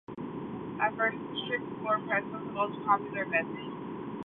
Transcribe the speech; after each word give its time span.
At 0.81 0.97
first 0.97 1.15
the 1.15 1.41
strict 1.45 1.77
floor 1.79 1.99
press 2.07 2.23
was 2.33 2.41
the 2.43 2.53
most 2.53 2.73
popular 2.87 3.23
method. 3.27 4.17